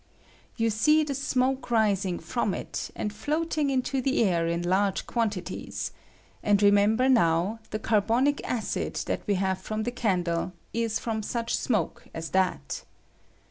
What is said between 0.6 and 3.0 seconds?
see the smoke rising from it,